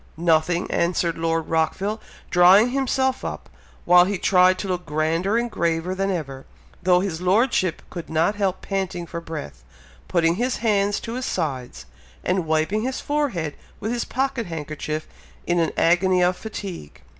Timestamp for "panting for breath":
8.63-9.63